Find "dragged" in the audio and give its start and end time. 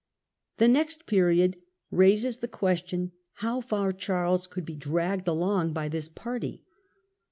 4.75-5.27